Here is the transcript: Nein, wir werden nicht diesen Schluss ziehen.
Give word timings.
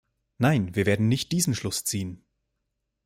Nein, 0.39 0.73
wir 0.73 0.87
werden 0.87 1.09
nicht 1.09 1.31
diesen 1.31 1.53
Schluss 1.53 1.83
ziehen. 1.83 2.25